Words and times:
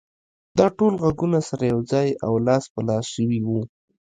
دا 0.57 0.67
ټول 0.77 0.93
غږونه 1.03 1.39
سره 1.49 1.63
يو 1.73 1.79
ځای 1.91 2.07
او 2.25 2.33
لاس 2.47 2.63
په 2.73 2.79
لاس 2.87 3.05
شوي 3.15 3.39
وو. 3.43 3.61